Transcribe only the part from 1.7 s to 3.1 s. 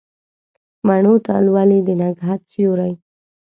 د نګهت سیوري